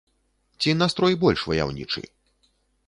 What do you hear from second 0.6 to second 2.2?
Ці настрой больш ваяўнічы?